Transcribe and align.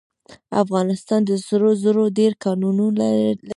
افغانستان 0.63 1.21
د 1.29 1.31
سرو 1.45 1.71
زرو 1.83 2.03
ډیر 2.19 2.31
کانونه 2.43 2.85
لري. 2.99 3.29